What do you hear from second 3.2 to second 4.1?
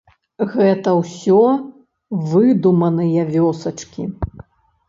вёсачкі.